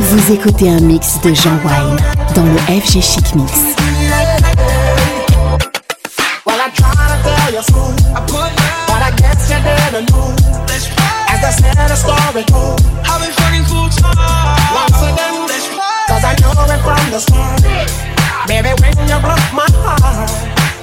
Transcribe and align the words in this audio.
Vous 0.00 0.32
écoutez 0.32 0.68
un 0.68 0.80
mix 0.80 1.18
de 1.22 1.32
Jean 1.32 1.56
Wine 1.64 1.96
dans 2.34 2.44
le 2.44 2.58
FG 2.80 3.00
Chic 3.00 3.34
Mix. 3.34 3.52
I 6.46 6.68
try 6.74 7.48
you 7.54 7.62
smooth, 7.62 7.96
but 8.26 9.00
I 9.00 9.10
guess 9.16 9.48
you 9.48 9.56
didn't 9.64 10.10
know. 10.10 10.36
As 11.28 11.40
the 11.40 11.50
sad 11.50 11.90
I've 11.90 12.34
been 12.34 13.32
fucking 13.32 13.64
full 13.64 13.88
time. 13.88 14.12
Once 14.74 15.00
again, 15.00 15.48
cause 16.08 16.24
I 16.24 16.36
know 16.42 16.52
it 16.68 16.80
from 16.84 17.10
the 17.10 17.20
start. 17.20 17.62
Baby, 18.46 18.76
when 18.82 18.92
you 19.08 19.18
broke 19.20 19.52
my 19.54 19.64
heart, 19.80 20.28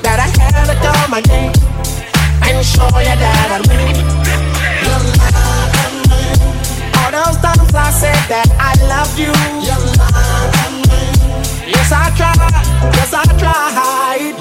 that 0.02 0.18
I 0.18 0.28
had 0.42 0.66
to 0.66 0.76
come 0.82 1.14
again 1.14 1.54
and 2.42 2.66
show 2.66 2.88
you 2.98 3.14
that 3.14 3.52
I 3.52 3.60
win. 3.68 5.47
Those 7.18 7.38
times 7.38 7.74
I 7.74 7.90
said 7.90 8.14
that 8.30 8.46
I 8.62 8.78
love 8.86 9.18
you. 9.18 9.34
Yes, 11.66 11.90
I 11.90 12.14
tried. 12.14 12.38
Yes, 12.94 13.10
I 13.12 13.26
tried. 13.42 14.38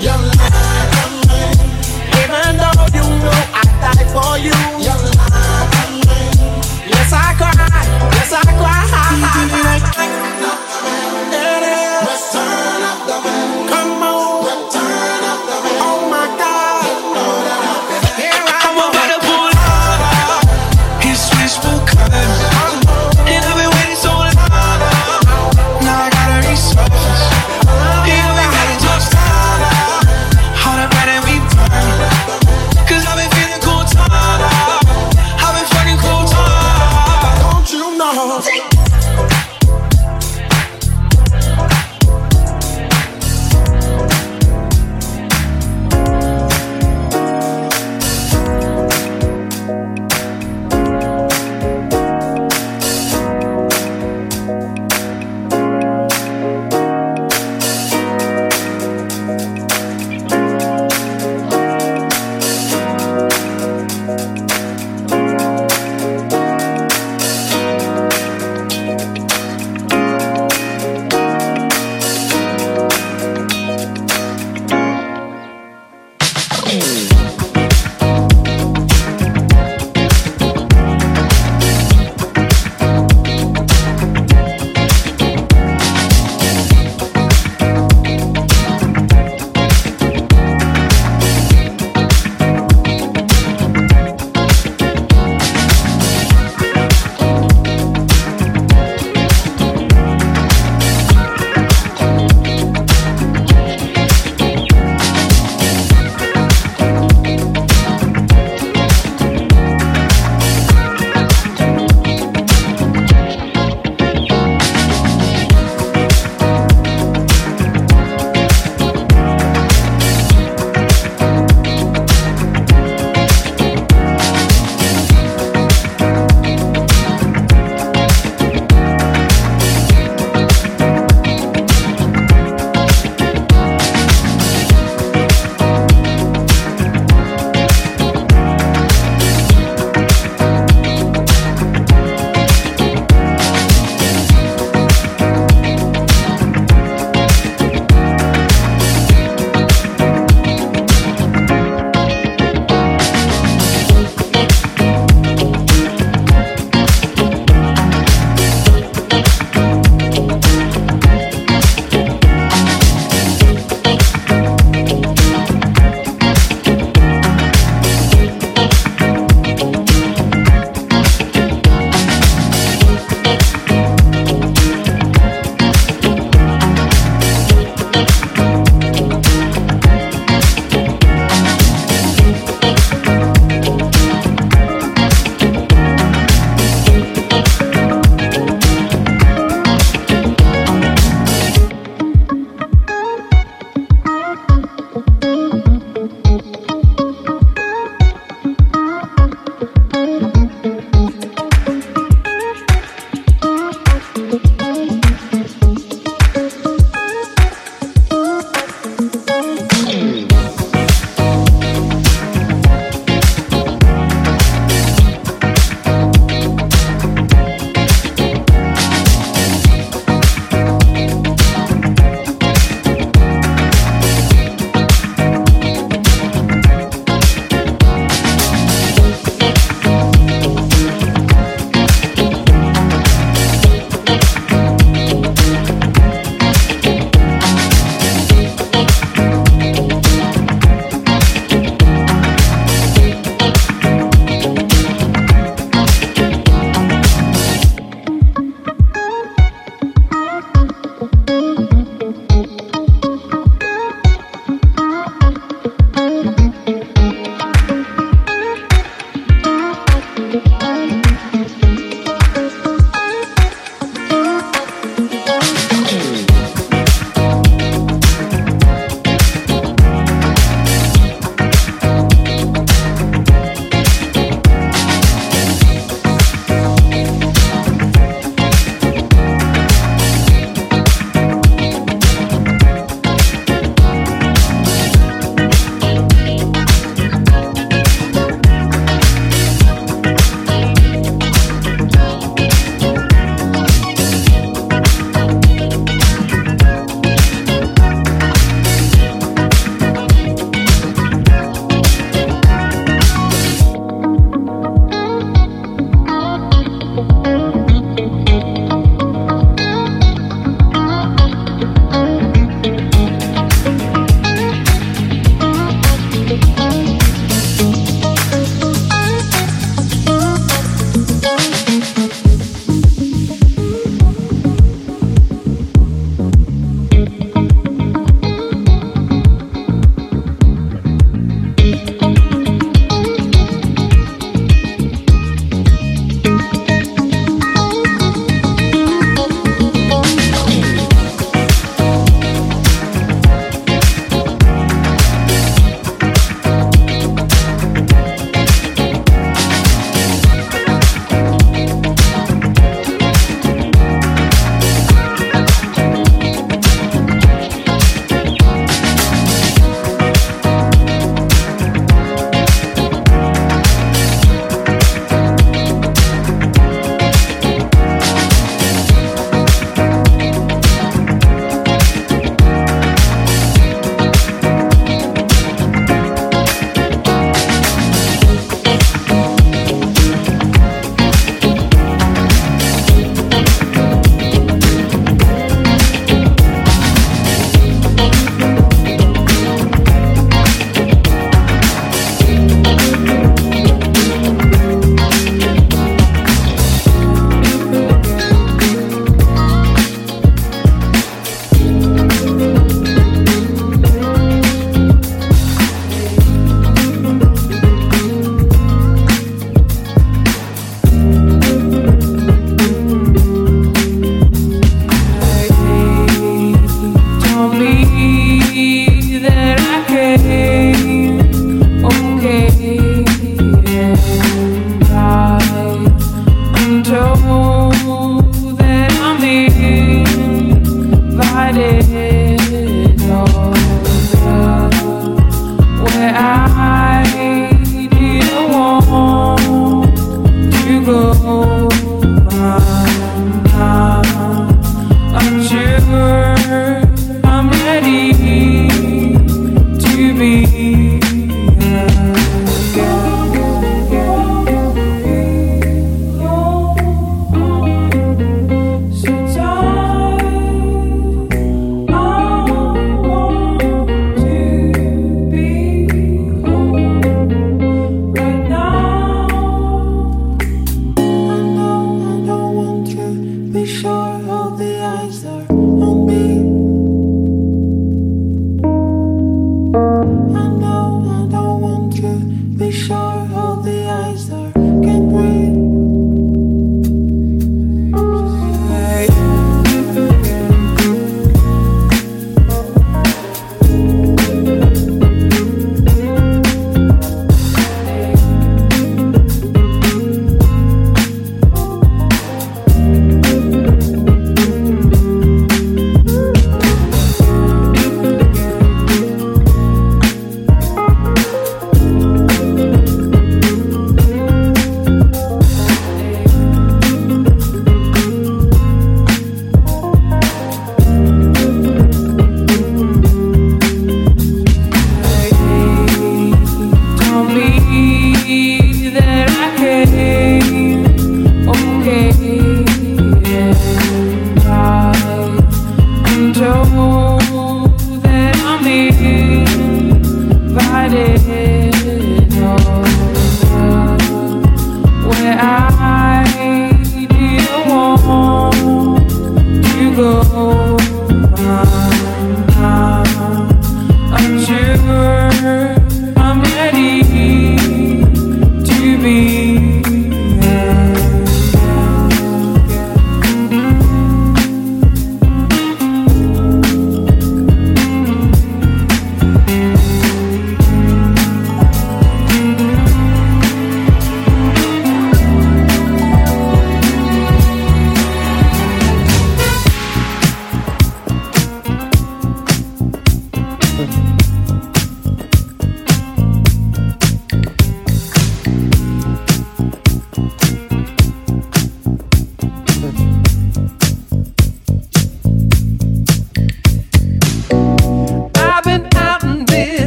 Even 2.20 2.60
though 2.60 2.84
you 2.92 3.00
know 3.24 3.32
I 3.56 3.64
died 3.80 4.08
for 4.12 4.36
you. 4.36 4.52
Yes, 6.84 7.12
I 7.16 7.32
cried. 7.40 7.88
Yes, 8.12 8.32
I 8.36 8.44
cried. 8.44 10.35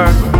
work. 0.00 0.39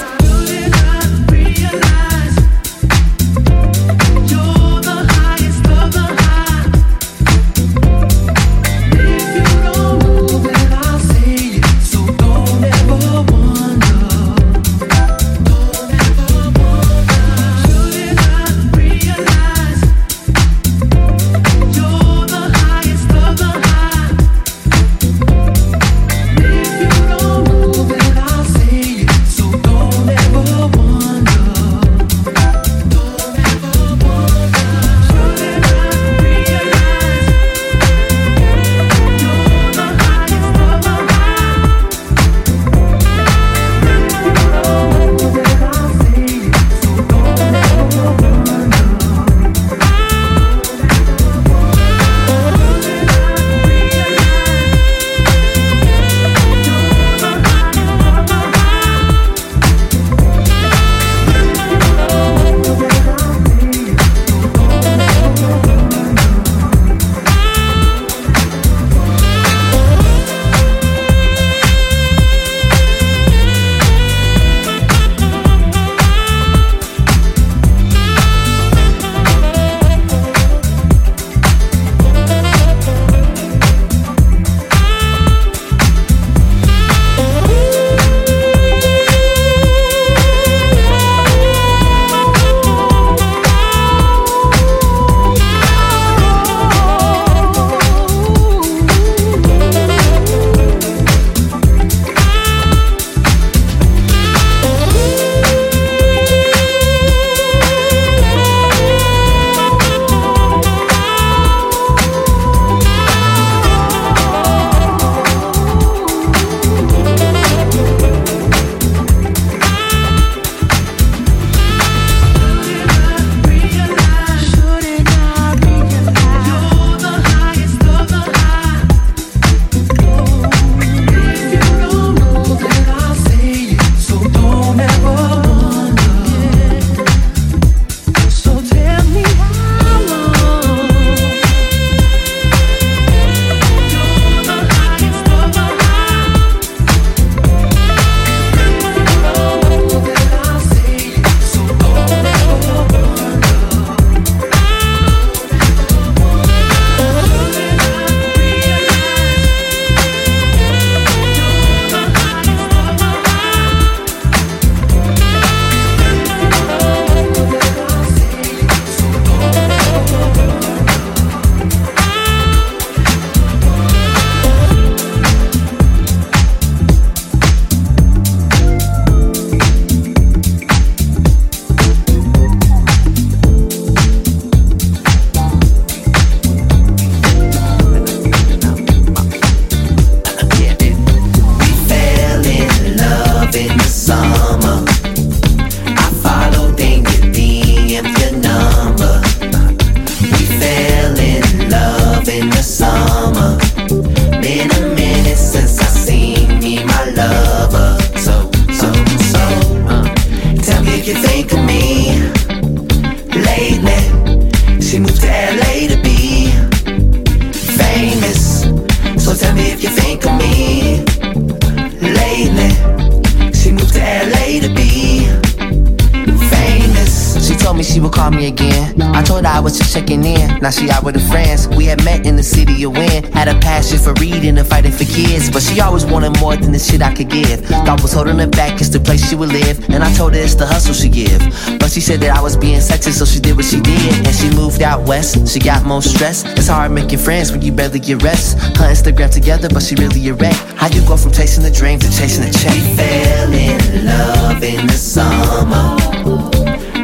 Said 242.11 242.19
that 242.19 242.35
I 242.35 242.41
was 242.41 242.57
being 242.57 242.79
sexist, 242.79 243.19
so 243.19 243.25
she 243.25 243.39
did 243.39 243.55
what 243.55 243.65
she 243.65 243.79
did. 243.79 244.27
And 244.27 244.35
she 244.35 244.49
moved 244.49 244.81
out 244.81 245.07
west. 245.07 245.47
She 245.47 245.59
got 245.59 245.85
more 245.85 246.01
stress. 246.01 246.43
It's 246.59 246.67
hard 246.67 246.91
making 246.91 247.19
friends 247.19 247.51
when 247.51 247.61
you 247.61 247.71
barely 247.71 247.99
get 247.99 248.21
rest. 248.21 248.57
Her 248.77 248.91
Instagram 248.91 249.31
together, 249.31 249.69
but 249.69 249.81
she 249.81 249.95
really 249.95 250.27
a 250.27 250.33
wreck. 250.33 250.55
How 250.75 250.87
you 250.87 251.01
go 251.07 251.15
from 251.15 251.31
chasing 251.31 251.63
the 251.63 251.71
dream 251.71 251.99
to 251.99 252.09
chasing 252.11 252.43
the 252.45 252.51
check? 252.51 252.75
We 252.75 252.95
fell 252.99 253.53
in 253.53 254.05
love 254.05 254.63
in 254.63 254.87
the 254.87 254.93
summer 254.93 255.95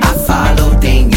I 0.09 0.11
followed, 0.27 0.81
then 0.81 1.16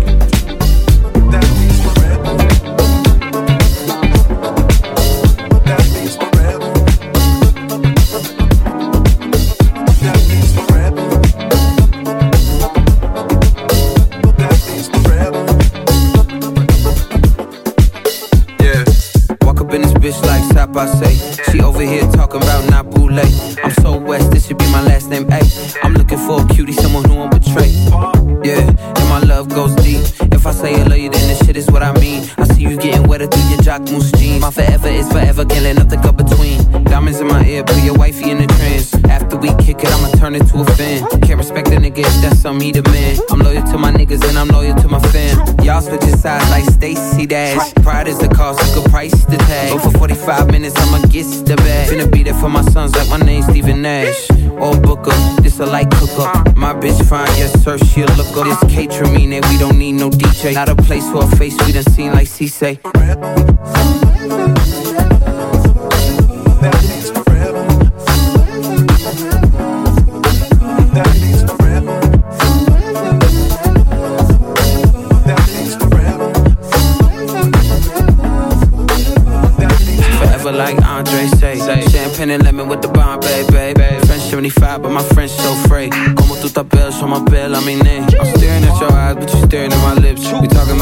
Dash. 47.25 47.73
Pride 47.75 48.07
is 48.07 48.19
the 48.19 48.27
cost, 48.27 48.59
you 48.67 48.81
can 48.81 48.91
price 48.91 49.25
the 49.25 49.37
tag. 49.37 49.71
But 49.73 49.83
for 49.83 49.97
45 49.97 50.51
minutes, 50.51 50.75
I'ma 50.77 51.05
get 51.07 51.25
the 51.45 51.55
bag. 51.55 51.89
Finna 51.89 52.11
be 52.11 52.23
there 52.23 52.33
for 52.33 52.49
my 52.49 52.61
sons 52.61 52.95
like 52.95 53.09
my 53.09 53.25
name's 53.25 53.45
Steven 53.47 53.81
Nash. 53.81 54.29
Or 54.59 54.75
Booker, 54.79 55.15
this 55.41 55.59
a 55.59 55.65
light 55.65 55.89
cooker. 55.91 56.29
My 56.55 56.73
bitch 56.73 57.01
fine, 57.07 57.27
yes 57.37 57.53
sir, 57.63 57.77
she 57.77 58.01
a 58.01 58.07
looker. 58.17 58.43
This 58.43 58.59
catering 58.73 59.13
mean 59.13 59.29
that 59.31 59.47
we 59.49 59.57
don't 59.57 59.77
need 59.77 59.93
no 59.93 60.09
DJ. 60.09 60.53
Not 60.53 60.69
a 60.69 60.75
place 60.75 61.09
for 61.09 61.23
a 61.23 61.35
face 61.37 61.55
we 61.65 61.71
done 61.71 61.83
seen 61.83 62.11
like 62.11 62.27
C 62.27 62.47
say. 62.47 62.79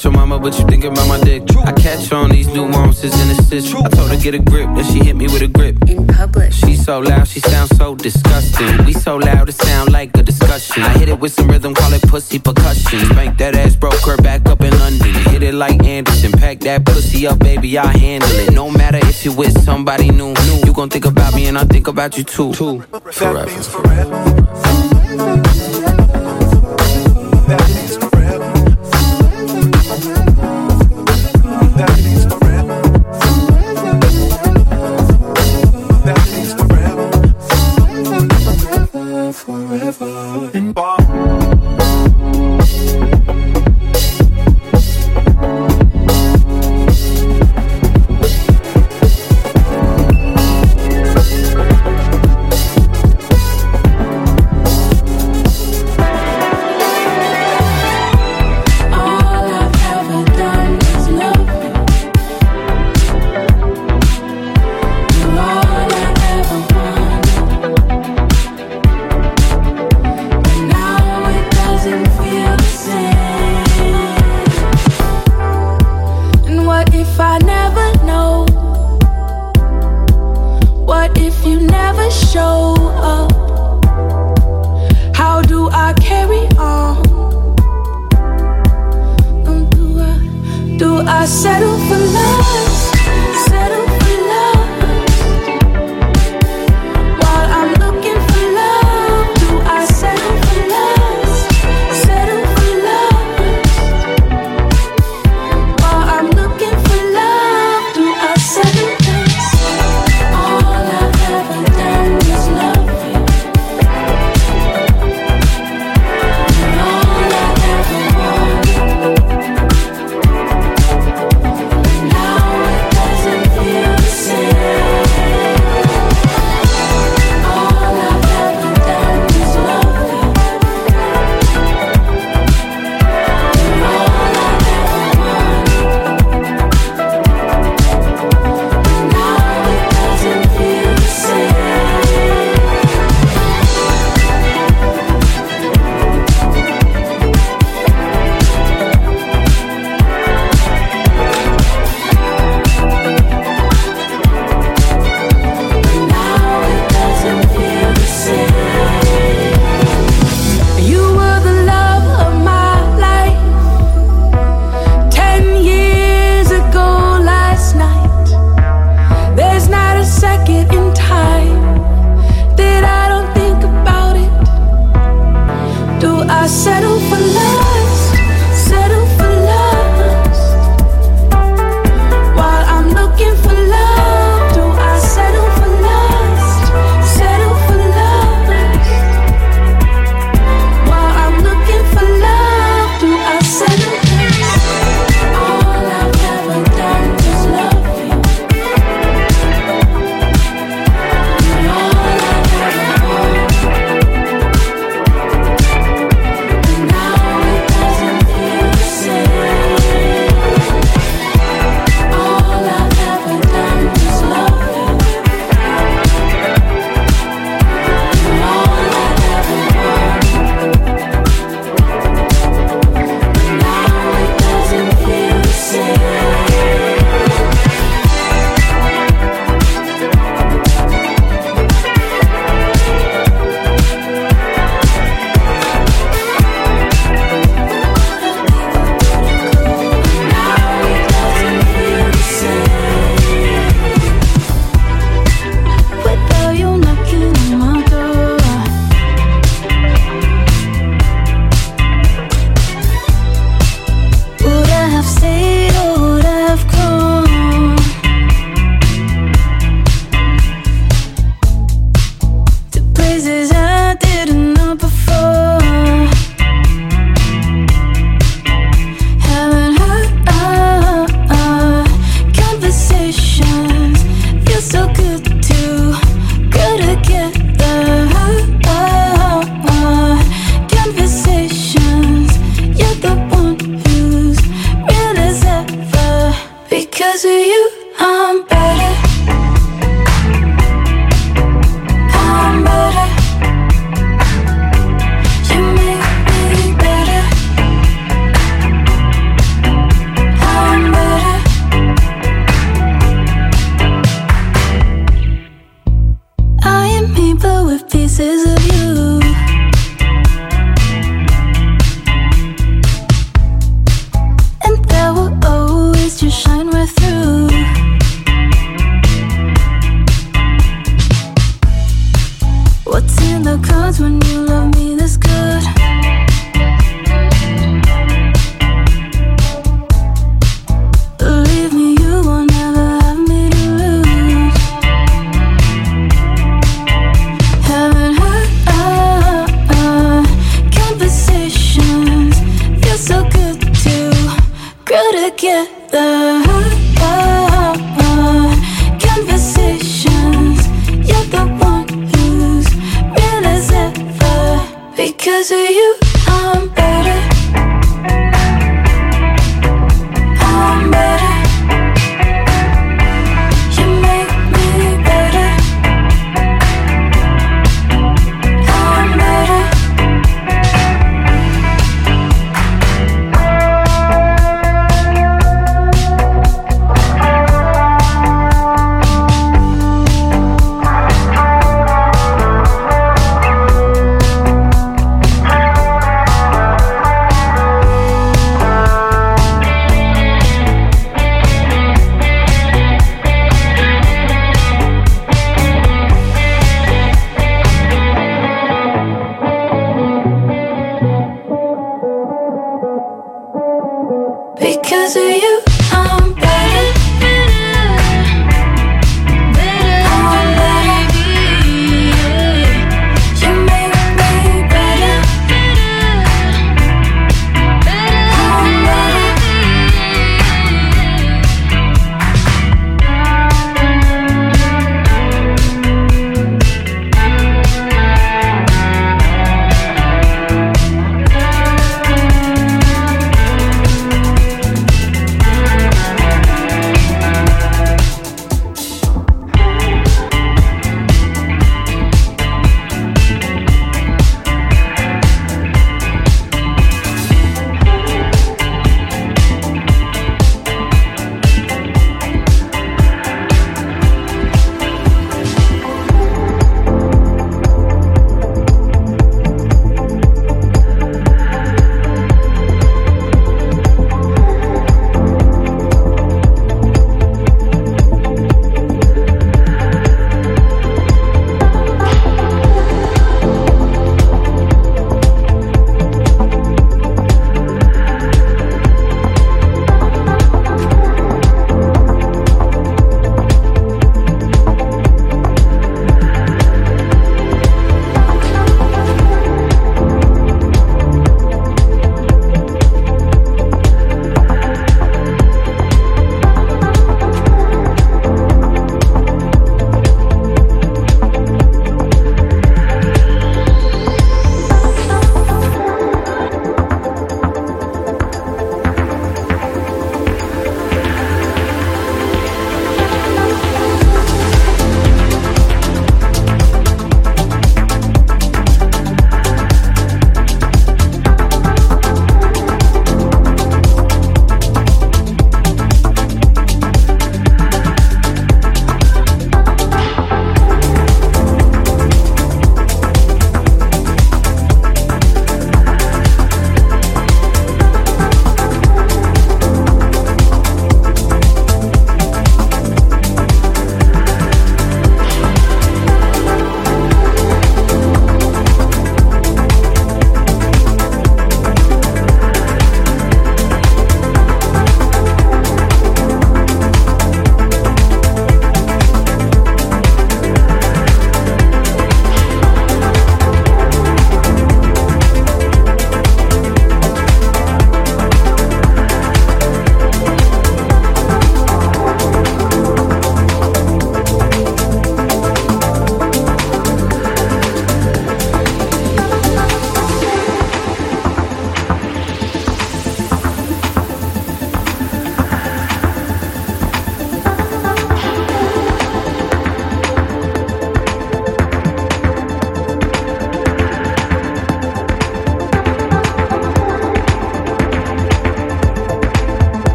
About 0.00 0.04
your 0.04 0.26
mama, 0.26 0.38
but 0.38 0.58
you 0.58 0.66
thinking 0.66 0.92
about 0.92 1.08
my 1.08 1.20
dick. 1.20 1.42
I 1.64 1.72
catch 1.72 2.12
on 2.12 2.30
these 2.30 2.48
nuances 2.48 3.12
and 3.20 3.38
assists. 3.38 3.74
I 3.74 3.88
told 3.88 4.10
her 4.10 4.16
get 4.16 4.34
a 4.34 4.38
grip, 4.38 4.68
then 4.74 4.84
she 4.84 5.04
hit 5.04 5.16
me 5.16 5.26
with 5.26 5.42
a 5.42 5.48
grip. 5.48 5.76
In 5.88 6.06
public. 6.06 6.52
She 6.52 6.76
so 6.76 7.00
loud, 7.00 7.28
she 7.28 7.40
sounds 7.40 7.76
so 7.76 7.94
disgusting. 7.94 8.84
We 8.86 8.92
so 8.92 9.16
loud, 9.16 9.48
it 9.48 9.54
sound 9.54 9.92
like 9.92 10.16
a 10.16 10.22
discussion. 10.22 10.82
I 10.82 10.98
hit 10.98 11.08
it 11.08 11.18
with 11.20 11.32
some 11.32 11.48
rhythm, 11.48 11.74
call 11.74 11.92
it 11.92 12.02
pussy 12.02 12.38
percussion. 12.38 13.00
Spank 13.06 13.38
that 13.38 13.54
ass, 13.54 13.76
broke 13.76 14.00
her 14.06 14.16
back 14.18 14.46
up 14.46 14.62
in 14.62 14.76
London. 14.78 15.14
Hit 15.30 15.42
it 15.42 15.54
like 15.54 15.84
Anderson, 15.84 16.32
pack 16.32 16.60
that 16.60 16.86
pussy 16.86 17.26
up, 17.26 17.38
baby, 17.38 17.76
I 17.76 17.96
handle 17.96 18.30
it. 18.30 18.52
No 18.52 18.70
matter 18.70 18.98
if 19.02 19.24
you're 19.24 19.36
with 19.36 19.60
somebody 19.64 20.10
new. 20.10 20.34
You 20.64 20.72
gon' 20.72 20.88
think 20.88 21.04
about 21.04 21.34
me 21.34 21.46
and 21.46 21.58
I 21.58 21.64
think 21.64 21.88
about 21.88 22.16
you 22.16 22.24
too. 22.24 22.52
Forever. 22.52 23.46
Forever. 23.48 25.39